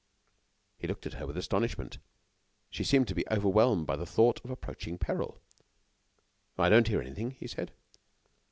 [0.79, 1.99] He looked at her with astonishment.
[2.71, 5.39] She seemed to be overwhelmed by the thought of approaching peril.
[6.57, 7.71] "I don't hear anything," he said.